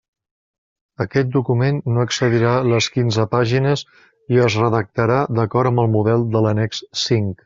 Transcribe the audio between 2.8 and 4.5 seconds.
quinze pàgines i